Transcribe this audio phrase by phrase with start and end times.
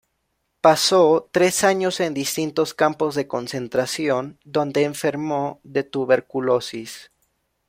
[0.61, 7.11] Pasó tres años en distintos campos de concentración, donde enfermó de tuberculosis.